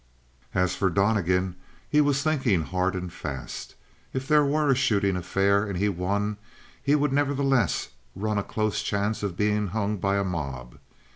As 0.55 0.73
for 0.75 0.89
Donnegan, 0.89 1.57
he 1.87 2.01
was 2.01 2.23
thinking 2.23 2.63
hard 2.63 2.95
and 2.95 3.13
fast. 3.13 3.75
If 4.13 4.27
there 4.27 4.43
were 4.43 4.71
a 4.71 4.75
shooting 4.75 5.15
affair 5.15 5.63
and 5.63 5.77
he 5.77 5.89
won, 5.89 6.37
he 6.81 6.95
would 6.95 7.13
nevertheless 7.13 7.89
run 8.15 8.39
a 8.39 8.43
close 8.43 8.81
chance 8.81 9.21
of 9.21 9.37
being 9.37 9.67
hung 9.67 9.97
by 9.97 10.17
a 10.17 10.23
mob. 10.23 10.79